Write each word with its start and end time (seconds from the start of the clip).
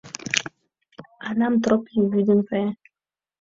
Анам 1.27 1.53
Тропий 1.63 2.03
вӱден 2.11 2.39
кая. 2.49 2.69